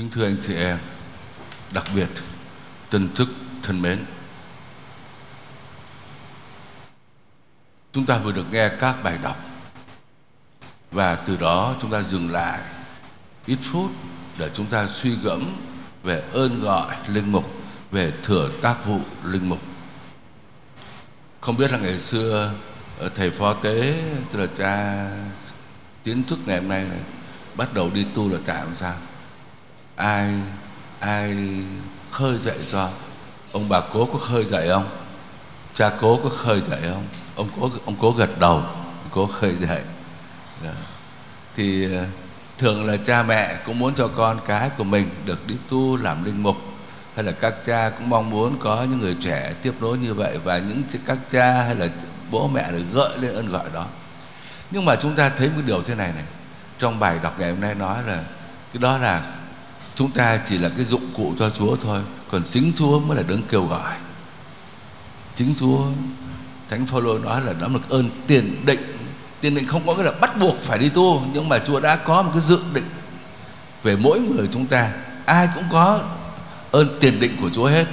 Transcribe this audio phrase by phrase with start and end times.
[0.00, 0.78] Kính thưa anh chị em,
[1.72, 2.08] đặc biệt
[2.90, 3.28] tân chức
[3.62, 4.04] thân mến.
[7.92, 9.36] Chúng ta vừa được nghe các bài đọc
[10.90, 12.60] và từ đó chúng ta dừng lại
[13.46, 13.90] ít phút
[14.38, 15.56] để chúng ta suy gẫm
[16.02, 17.50] về ơn gọi linh mục,
[17.90, 19.60] về thừa tác vụ linh mục.
[21.40, 22.52] Không biết là ngày xưa
[22.98, 25.10] ờ, thầy phó tế tức là cha
[26.02, 27.00] tiến thức ngày hôm nay này,
[27.56, 28.94] bắt đầu đi tu là tại làm sao?
[30.00, 30.34] Ai
[31.00, 31.36] ai
[32.10, 32.88] khơi dậy cho?
[33.52, 34.88] Ông bà cố có khơi dậy không?
[35.74, 37.04] Cha cố có khơi dậy không?
[37.36, 38.62] Ông cố ông cố gật đầu,
[39.10, 39.82] cố khơi dậy.
[40.64, 40.70] Đó.
[41.56, 42.04] thì ờ,
[42.58, 46.24] thường là cha mẹ cũng muốn cho con cái của mình được đi tu làm
[46.24, 46.56] linh mục,
[47.14, 50.38] hay là các cha cũng mong muốn có những người trẻ tiếp nối như vậy
[50.44, 51.88] và những các cha hay là
[52.30, 53.86] bố mẹ được gợi lên ơn gọi đó.
[54.70, 56.24] Nhưng mà chúng ta thấy một điều thế này này.
[56.78, 58.22] Trong bài đọc ngày hôm nay nói là
[58.72, 59.22] cái đó là
[60.00, 62.00] chúng ta chỉ là cái dụng cụ cho Chúa thôi.
[62.30, 63.92] Còn chính Chúa mới là đấng kêu gọi.
[65.34, 65.82] Chính Chúa,
[66.68, 68.80] Thánh Phaolô nói là nó là ơn tiền định.
[69.40, 71.96] Tiền định không có nghĩa là bắt buộc phải đi tu, nhưng mà Chúa đã
[71.96, 72.84] có một cái dự định
[73.82, 74.90] về mỗi người chúng ta.
[75.24, 76.00] Ai cũng có
[76.70, 77.86] ơn tiền định của Chúa hết.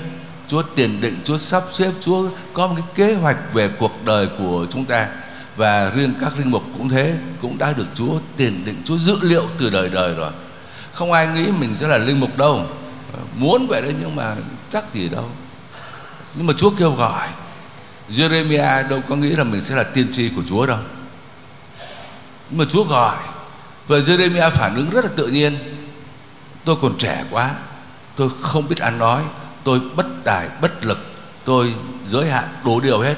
[0.48, 4.28] Chúa tiền định, Chúa sắp xếp, Chúa có một cái kế hoạch về cuộc đời
[4.38, 5.08] của chúng ta.
[5.56, 9.18] Và riêng các linh mục cũng thế, cũng đã được Chúa tiền định, Chúa dự
[9.22, 10.32] liệu từ đời đời rồi
[10.98, 12.66] không ai nghĩ mình sẽ là linh mục đâu.
[13.36, 14.36] Muốn vậy đấy, nhưng mà
[14.70, 15.30] chắc gì đâu.
[16.36, 17.28] Nhưng mà Chúa kêu gọi.
[18.10, 20.78] Jeremiah đâu có nghĩ là mình sẽ là tiên tri của Chúa đâu.
[22.50, 23.18] Nhưng mà Chúa gọi.
[23.88, 25.58] Và Jeremiah phản ứng rất là tự nhiên.
[26.66, 27.52] Tôi còn trẻ quá.
[28.16, 29.22] Tôi không biết ăn nói.
[29.64, 30.98] Tôi bất tài, bất lực.
[31.46, 31.76] Tôi
[32.08, 33.16] giới hạn đủ điều hết.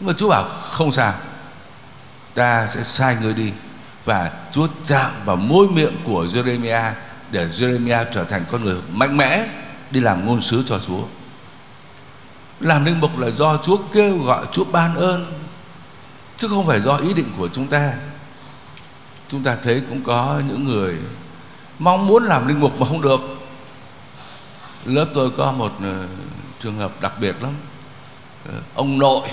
[0.00, 1.14] Nhưng mà Chúa bảo, không sao.
[2.34, 3.52] Ta sẽ sai người đi
[4.04, 6.92] và Chúa chạm vào môi miệng của Jeremiah
[7.30, 9.46] để Jeremiah trở thành con người mạnh mẽ
[9.90, 11.02] đi làm ngôn sứ cho Chúa.
[12.60, 15.32] Làm linh mục là do Chúa kêu gọi, Chúa ban ơn
[16.36, 17.92] chứ không phải do ý định của chúng ta.
[19.28, 20.94] Chúng ta thấy cũng có những người
[21.78, 23.20] mong muốn làm linh mục mà không được.
[24.84, 26.06] Lớp tôi có một ờ,
[26.60, 27.52] trường hợp đặc biệt lắm.
[28.48, 29.28] Ờ, ông nội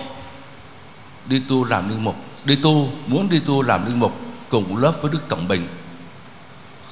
[1.25, 2.15] đi tu làm linh mục,
[2.45, 4.20] đi tu muốn đi tu làm linh mục
[4.51, 5.67] cùng lớp với Đức Tổng Bình.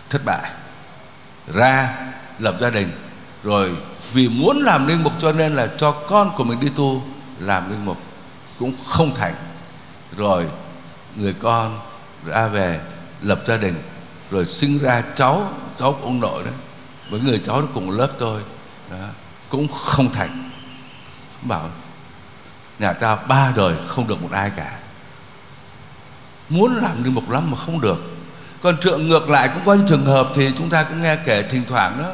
[0.09, 0.51] Thất bại.
[1.53, 1.95] Ra
[2.39, 2.91] lập gia đình.
[3.43, 3.75] Rồi
[4.13, 7.03] vì muốn làm linh mục cho nên là cho con của mình đi tu
[7.39, 7.97] làm linh mục.
[8.59, 9.35] Cũng không thành.
[10.17, 10.47] Rồi
[11.15, 11.79] người con
[12.25, 12.79] ra về
[13.21, 13.75] lập gia đình.
[14.31, 16.51] Rồi sinh ra cháu cháu ông nội đó.
[17.09, 18.41] Với người cháu đó cùng lớp tôi
[18.91, 18.97] đó,
[19.49, 20.49] cũng không thành.
[21.41, 21.69] Bảo
[22.79, 24.78] nhà ta ba đời không được một ai cả
[26.49, 27.97] muốn làm linh mục lắm mà không được
[28.61, 31.43] còn trượng ngược lại cũng có những trường hợp thì chúng ta cũng nghe kể
[31.43, 32.11] thỉnh thoảng đó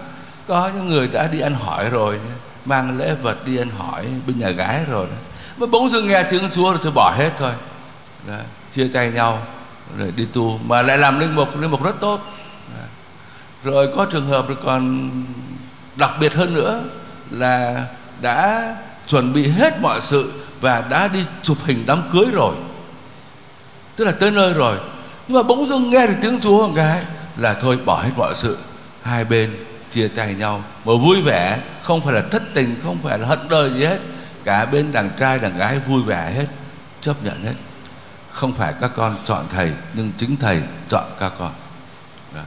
[0.47, 2.19] có những người đã đi ăn hỏi rồi,
[2.65, 5.15] mang lễ vật đi ăn hỏi bên nhà gái rồi đó.
[5.57, 7.51] mà bỗng dưng nghe tiếng chúa rồi thôi bỏ hết thôi
[8.27, 8.37] đó.
[8.71, 9.39] chia tay nhau,
[9.97, 12.21] rồi đi tu, mà lại làm linh mục linh mục rất tốt
[12.73, 12.85] đó.
[13.63, 15.11] rồi có trường hợp rồi còn
[15.95, 16.81] đặc biệt hơn nữa
[17.31, 17.85] là
[18.21, 18.75] đã
[19.07, 22.55] chuẩn bị hết mọi sự và đã đi chụp hình đám cưới rồi
[23.95, 24.77] tức là tới nơi rồi.
[25.27, 27.03] Nhưng mà bỗng dưng nghe được tiếng chúa một cái
[27.37, 28.57] là thôi, bỏ hết mọi sự.
[29.03, 29.55] Hai bên
[29.89, 30.63] chia tay nhau.
[30.85, 33.99] Mà vui vẻ, không phải là thất tình, không phải là hận đời gì hết.
[34.43, 36.47] Cả bên đàn trai, đàn gái vui vẻ hết,
[37.01, 37.53] chấp nhận hết.
[38.31, 41.51] Không phải các con chọn thầy, nhưng chính thầy chọn các con.
[42.35, 42.41] Đó.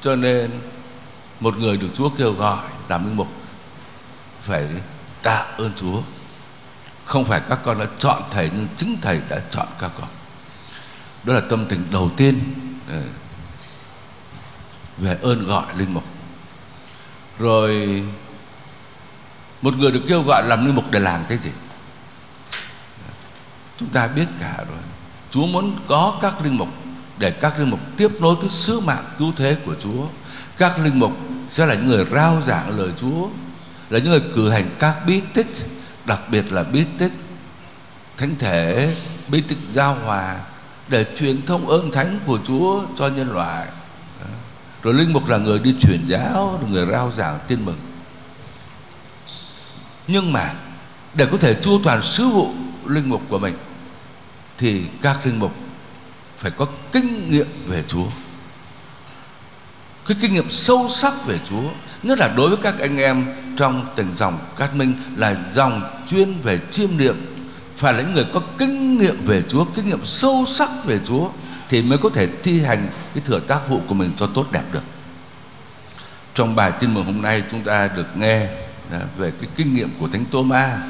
[0.00, 0.50] cho nên,
[1.40, 2.58] một người được chúa kêu gọi,
[2.88, 3.28] làm linh mục,
[4.42, 4.66] phải
[5.22, 6.00] tạ ơn chúa
[7.10, 10.08] không phải các con đã chọn thầy, nhưng chính thầy đã chọn các con.
[11.24, 12.38] Đó là tâm tình đầu tiên
[12.88, 13.02] ờ,
[14.98, 16.04] về ơn gọi linh mục.
[17.38, 18.02] Rồi,
[19.62, 21.50] một người được kêu gọi làm linh mục để làm cái gì?
[23.78, 24.82] Chúng ta biết cả rồi.
[25.30, 26.68] Chúa muốn có các linh mục
[27.18, 30.06] để các linh mục tiếp nối cái sứ mạng cứu thế của chúa.
[30.56, 31.12] Các linh mục
[31.48, 33.28] sẽ là những người rao giảng lời chúa,
[33.90, 37.12] là những người cử hành các bí tích đặc biệt là bí tích
[38.16, 38.96] thánh thể,
[39.28, 40.40] bí tích giao hòa,
[40.88, 43.66] để truyền thông ơn thánh của Chúa cho nhân loại.
[44.82, 47.78] Rồi linh mục là người đi truyền giáo, người rao giảng tin mừng.
[50.06, 50.54] Nhưng mà,
[51.14, 52.52] để có thể chu toàn sứ vụ
[52.86, 53.56] linh mục của mình,
[54.58, 55.54] thì các linh mục
[56.38, 58.06] phải có kinh nghiệm về Chúa.
[60.06, 61.70] Cái kinh nghiệm sâu sắc về Chúa
[62.02, 63.26] nhất là đối với các anh em
[63.56, 67.16] trong tỉnh dòng Cát Minh là dòng chuyên về chiêm niệm,
[67.76, 71.30] phải là những người có kinh nghiệm về Chúa, kinh nghiệm sâu sắc về Chúa
[71.68, 74.64] thì mới có thể thi hành cái thừa tác vụ của mình cho tốt đẹp
[74.72, 74.82] được.
[76.34, 78.48] Trong bài tin mừng hôm nay chúng ta được nghe
[78.92, 80.82] à, về cái kinh nghiệm của thánh Tô Ma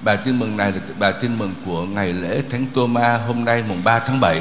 [0.00, 3.44] bài tin mừng này là bài tin mừng của ngày lễ thánh Tô Ma hôm
[3.44, 4.40] nay mùng 3 tháng 7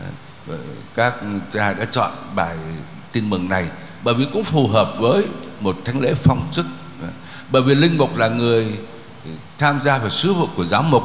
[0.00, 0.56] à,
[0.94, 1.14] các
[1.52, 2.56] cha đã chọn bài
[3.12, 3.66] tin mừng này
[4.04, 5.24] bởi vì cũng phù hợp với
[5.60, 6.66] một thánh lễ phong chức.
[7.50, 8.78] Bởi vì linh mục là người
[9.58, 11.02] tham gia vào sứ vụ của giám mục,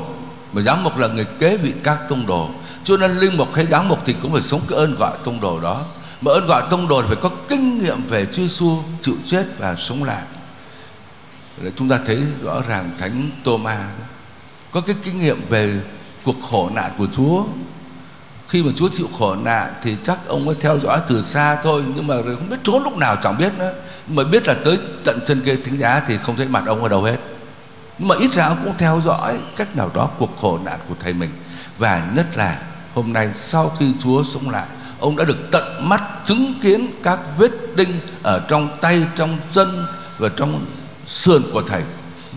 [0.53, 2.49] mà giám mục là người kế vị các tông đồ.
[2.83, 5.39] Cho nên linh mục hay giám mục thì cũng phải sống cái ơn gọi tông
[5.39, 5.85] đồ đó.
[6.21, 9.75] Mà ơn gọi tông đồ phải có kinh nghiệm về Chúa Giêsu chịu chết và
[9.75, 10.21] sống lại.
[11.61, 13.89] Để chúng ta thấy rõ ràng thánh Tô-ma
[14.71, 15.81] có cái kinh nghiệm về
[16.23, 17.43] cuộc khổ nạn của Chúa
[18.55, 21.83] khi mà Chúa chịu khổ nạn thì chắc ông ấy theo dõi từ xa thôi,
[21.95, 23.73] nhưng mà không biết trốn lúc nào chẳng biết nữa.
[24.07, 26.89] Mà biết là tới tận chân kia thánh giá thì không thấy mặt ông ở
[26.89, 27.17] đâu hết.
[27.97, 30.95] Nhưng mà ít ra ông cũng theo dõi cách nào đó cuộc khổ nạn của
[30.99, 31.29] thầy mình.
[31.77, 32.61] Và nhất là
[32.93, 34.65] hôm nay sau khi Chúa sống lại,
[34.99, 39.85] ông đã được tận mắt chứng kiến các vết đinh ở trong tay, trong chân
[40.17, 40.65] và trong
[41.05, 41.83] sườn của thầy.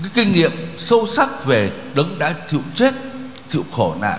[0.03, 2.94] Cái kinh nghiệm sâu sắc về đấng đã chịu chết,
[3.49, 4.19] chịu khổ nạn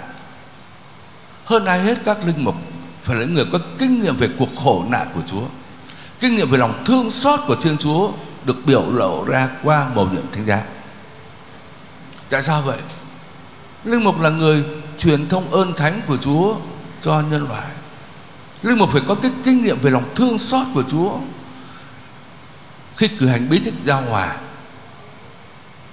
[1.50, 2.56] hơn ai hết các linh mục
[3.04, 5.44] phải là những người có kinh nghiệm về cuộc khổ nạn của Chúa,
[6.20, 8.12] kinh nghiệm về lòng thương xót của Thiên Chúa
[8.46, 10.64] được biểu lộ ra qua mầu nhiệm thánh giá.
[12.30, 12.78] Tại sao vậy?
[13.84, 14.64] Linh mục là người
[14.98, 16.56] truyền thông ơn thánh của Chúa
[17.02, 17.68] cho nhân loại.
[18.64, 21.12] Linh mục phải có cái kinh nghiệm về lòng thương xót của Chúa.
[22.98, 24.36] Khi cử hành bí tích giao hòa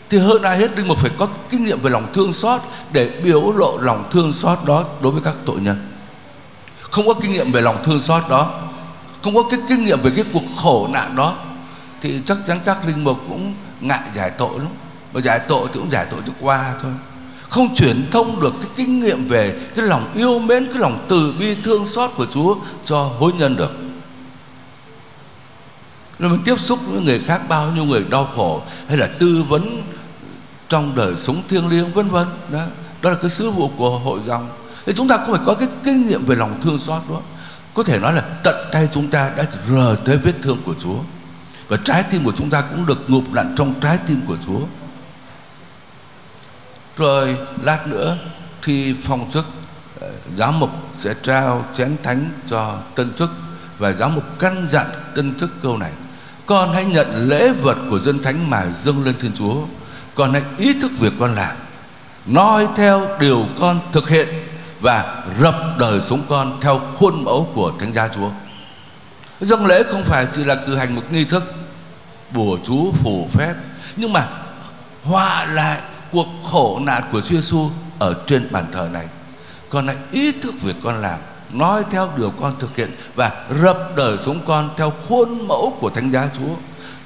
[0.09, 2.61] thì hơn ai hết linh mục phải có kinh nghiệm về lòng thương xót
[2.93, 5.93] để biểu lộ lòng thương xót đó đối với các tội nhân.
[6.81, 8.51] Không có kinh nghiệm về lòng thương xót đó,
[9.23, 11.37] không có cái kinh nghiệm về cái cuộc khổ nạn đó,
[12.01, 14.69] thì chắc chắn các linh mục cũng ngại giải tội lắm.
[15.13, 16.93] Mà giải tội thì cũng giải tội cho qua thôi.
[17.49, 21.35] Không truyền thông được cái kinh nghiệm về cái lòng yêu mến, cái lòng từ
[21.39, 23.73] bi thương xót của Chúa cho hối nhân được.
[26.19, 29.45] Rồi mình tiếp xúc với người khác bao nhiêu người đau khổ hay là tư
[29.49, 29.83] vấn
[30.69, 32.27] trong đời sống thiêng liêng, vân vân.
[32.51, 32.61] Đó
[33.03, 34.49] đó là cái sứ vụ của hội dòng.
[34.87, 37.21] Thì chúng ta cũng phải có cái kinh nghiệm về lòng thương xót đó.
[37.75, 40.99] Có thể nói là tận tay chúng ta đã rờ tới vết thương của Chúa.
[41.69, 44.61] Và trái tim của chúng ta cũng được ngụp lặn trong trái tim của Chúa.
[46.97, 48.19] Rồi lát nữa,
[48.63, 49.45] khi phong chức
[50.01, 53.31] ờ, giám mục sẽ trao chén thánh cho tân chức
[53.79, 55.93] và giám mục căn dặn tân chức câu này.
[56.47, 59.57] Con hãy nhận lễ vật của dân thánh mà dâng lên thiên chúa
[60.17, 61.57] con hãy ý thức việc con làm
[62.27, 64.29] noi theo điều con thực hiện
[64.81, 68.31] và rập đời sống con theo khuôn mẫu của thánh gia chúa
[69.41, 71.55] dâng lễ không phải chỉ là cử hành một nghi thức
[72.31, 73.55] bùa chú phù phép
[73.97, 74.29] nhưng mà
[75.05, 75.79] họa lại
[76.13, 79.07] cuộc khổ nạn của Chúa Giêsu ở trên bàn thờ này.
[79.69, 81.19] Con hãy ý thức việc con làm,
[81.53, 85.91] nói theo điều con thực hiện và rập đời sống con theo khuôn mẫu của
[85.91, 86.55] Thánh giá Chúa.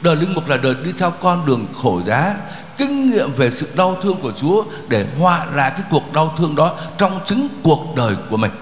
[0.00, 2.34] Đời linh mục là đời đi theo con đường khổ giá,
[2.80, 6.56] kinh nghiệm về sự đau thương của Chúa để họa lại cái cuộc đau thương
[6.56, 8.52] đó trong chính cuộc đời của mình.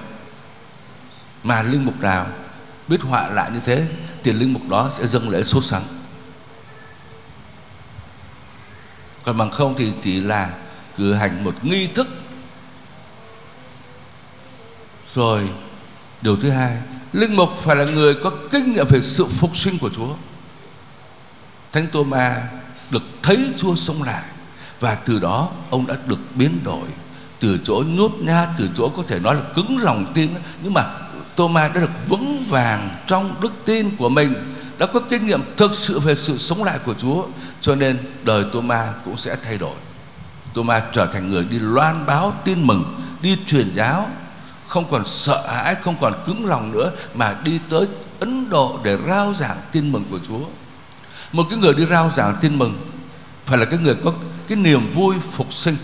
[1.43, 2.27] Mà linh mục nào
[2.89, 3.87] biết họa lại như thế
[4.23, 5.83] thì linh mục đó sẽ dâng lễ sốt sắng.
[9.29, 10.51] còn bằng không thì chỉ là
[10.97, 12.09] cử hành một nghi thức
[15.15, 15.51] rồi,
[16.23, 16.77] điều thứ hai,
[17.13, 20.15] linh mục phải là người có kinh nghiệm về sự phục sinh của Chúa
[21.73, 22.49] Thánh Tô Ma
[22.91, 24.23] được thấy Chúa sống lại.
[24.81, 26.89] Và từ đó, ông đã được biến đổi.
[27.41, 30.31] Từ chỗ nhút nhát, từ chỗ có thể nói là cứng lòng tin,
[30.63, 30.85] nhưng mà
[31.37, 34.35] Thomas đã được vững vàng trong đức tin của mình,
[34.79, 37.27] đã có kinh nghiệm thực sự về sự sống lại của Chúa.
[37.61, 39.75] Cho nên đời Thomas cũng sẽ thay đổi.
[40.55, 44.09] Thomas trở thành người đi loan báo tin mừng, đi truyền giáo,
[44.67, 47.87] không còn sợ hãi, không còn cứng lòng nữa, mà đi tới
[48.21, 50.45] Ấn Độ để rao giảng tin mừng của Chúa
[51.33, 52.91] một cái người đi rao giảng tin mừng
[53.47, 54.13] phải là cái người có
[54.49, 55.77] cái niềm vui phục sinh.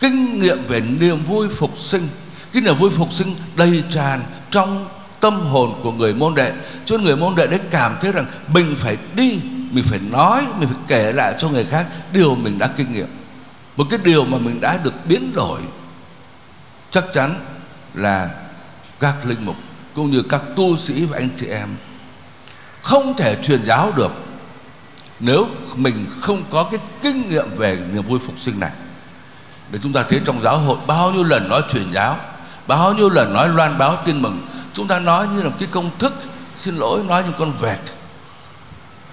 [0.00, 2.08] Kinh nghiệm về niềm vui phục sinh,
[2.52, 4.20] cái niềm vui phục sinh đầy tràn
[4.50, 4.88] trong
[5.20, 6.52] tâm hồn của người môn đệ.
[6.84, 10.68] Cho người môn đệ đấy cảm thấy rằng mình phải đi, mình phải nói, mình
[10.68, 13.08] phải kể lại cho người khác điều mình đã kinh nghiệm.
[13.76, 15.60] Một cái điều mà mình đã được biến đổi
[16.90, 17.34] chắc chắn
[17.94, 18.30] là
[19.00, 19.56] các linh mục
[19.94, 21.68] cũng như các tu sĩ và anh chị em
[22.82, 24.12] không thể truyền giáo được
[25.24, 28.70] nếu mình không có cái kinh nghiệm về niềm vui phục sinh này,
[29.70, 32.16] để chúng ta thấy trong giáo hội bao nhiêu lần nói truyền giáo,
[32.66, 35.68] bao nhiêu lần nói loan báo tin mừng, chúng ta nói như là một cái
[35.72, 36.12] công thức,
[36.56, 37.78] xin lỗi, nói như con vẹt.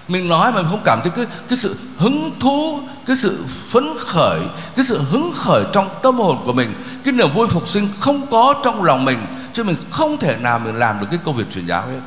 [0.08, 3.44] Mình nói mà mình không cảm thấy cái cái sự hứng thú, cái cái sự
[3.70, 4.40] phấn khởi,
[4.76, 6.74] cái sự hứng khởi trong tâm hồn của mình,
[7.04, 9.18] cái niềm vui phục sinh không có trong lòng mình
[9.52, 12.00] cho mình không thể nào mình làm được cái công việc truyền giáo hết.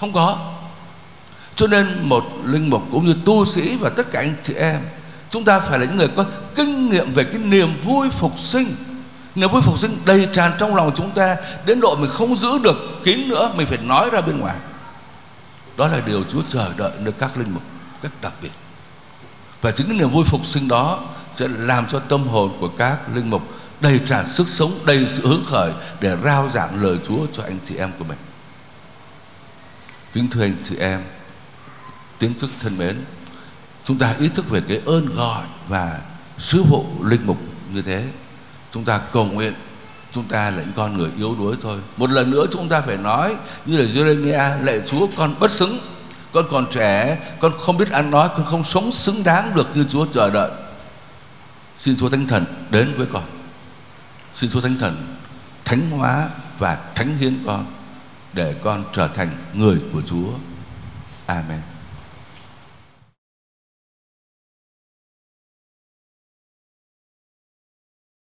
[0.00, 0.36] Không có
[1.58, 4.80] cho nên một linh mục cũng như tu sĩ và tất cả anh chị em,
[5.30, 6.24] chúng ta phải là những người có
[6.54, 8.76] kinh nghiệm về cái niềm vui phục sinh.
[9.34, 11.36] Niềm vui phục sinh đầy tràn trong lòng chúng ta,
[11.66, 14.56] đến độ mình không giữ được kín nữa, mình phải nói ra bên ngoài.
[15.76, 17.62] Đó là điều Chúa chờ đợi nơi các linh mục
[18.02, 18.52] các đặc biệt.
[19.60, 21.00] Và chính cái niềm vui phục sinh đó
[21.36, 23.42] sẽ làm cho tâm hồn của các linh mục
[23.80, 27.58] đầy tràn sức sống, đầy sự hứng khởi để rao giảng lời Chúa cho anh
[27.64, 28.18] chị em của mình.
[30.12, 31.02] Kính thưa anh chị em
[32.18, 33.04] tiếng thức thân mến,
[33.84, 36.00] chúng ta ý thức về cái ơn gọi và
[36.38, 37.38] sứ vụ linh mục
[37.72, 38.04] như thế.
[38.70, 39.54] Chúng ta cầu nguyện,
[40.12, 41.80] chúng ta là những con người yếu đuối thôi.
[41.96, 45.78] Một lần nữa chúng ta phải nói, như là Jeremiah, lạy Chúa, con bất xứng.
[46.32, 49.84] Con còn trẻ, con không biết ăn nói, con không sống xứng đáng được như
[49.88, 50.50] Chúa chờ đợi.
[51.78, 53.24] Xin Chúa Thánh Thần đến với con.
[54.34, 55.18] Xin Chúa Thánh Thần
[55.68, 57.66] thánh hóa và thánh hiến con
[58.32, 60.28] để con trở thành người của Chúa.
[61.26, 61.60] Amen.